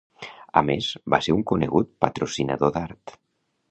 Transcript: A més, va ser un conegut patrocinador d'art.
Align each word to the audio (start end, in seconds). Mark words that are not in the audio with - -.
A 0.61 0.63
més, 0.69 0.87
va 1.15 1.21
ser 1.27 1.37
un 1.37 1.45
conegut 1.53 1.95
patrocinador 2.07 2.79
d'art. 2.79 3.19